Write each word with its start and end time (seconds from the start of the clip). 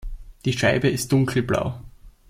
Die 0.45 0.53
Scheibe 0.53 0.89
ist 0.89 1.11
dunkelblau. 1.11 1.79